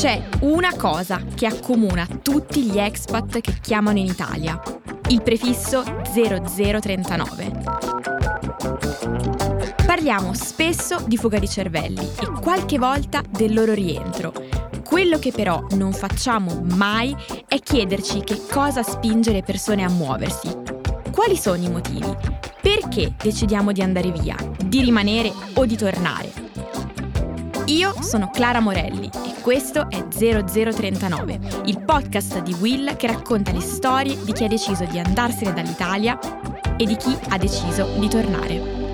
[0.00, 4.58] C'è una cosa che accomuna tutti gli expat che chiamano in Italia,
[5.08, 7.52] il prefisso 0039.
[9.84, 14.32] Parliamo spesso di fuga di cervelli e qualche volta del loro rientro.
[14.82, 17.14] Quello che però non facciamo mai
[17.46, 20.48] è chiederci che cosa spinge le persone a muoversi.
[21.12, 22.16] Quali sono i motivi?
[22.62, 26.40] Perché decidiamo di andare via, di rimanere o di tornare?
[27.70, 33.60] Io sono Clara Morelli e questo è 0039, il podcast di Will che racconta le
[33.60, 36.18] storie di chi ha deciso di andarsene dall'Italia
[36.76, 38.89] e di chi ha deciso di tornare.